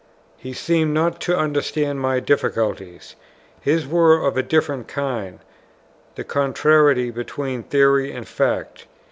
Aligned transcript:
He 0.35 0.51
seemed 0.53 0.95
not 0.95 1.19
to 1.21 1.37
understand 1.37 2.01
my 2.01 2.19
difficulties. 2.19 3.15
His 3.61 3.85
were 3.87 4.25
of 4.25 4.35
a 4.35 4.41
different 4.41 4.87
kind, 4.87 5.37
the 6.15 6.23
contrariety 6.23 7.11
between 7.11 7.61
theory 7.61 8.11
and 8.11 8.27
fact. 8.27 8.87